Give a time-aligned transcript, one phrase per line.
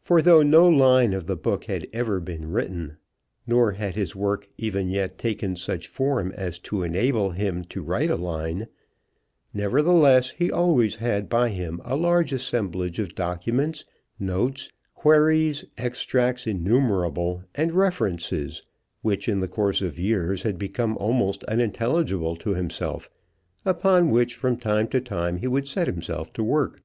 [0.00, 2.96] For though no line of the book had ever been written,
[3.46, 8.08] nor had his work even yet taken such form as to enable him to write
[8.08, 8.68] a line,
[9.52, 13.84] nevertheless, he always had by him a large assemblage of documents,
[14.18, 18.62] notes, queries, extracts innumerable, and references
[19.02, 23.10] which in the course of years had become almost unintelligible to himself,
[23.66, 26.80] upon which from time to time he would set himself to work.